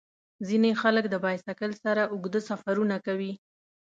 ځینې 0.47 0.69
خلک 0.81 1.05
د 1.09 1.15
بایسکل 1.25 1.71
سره 1.83 2.01
اوږده 2.13 2.41
سفرونه 2.49 2.95
کوي. 3.05 3.31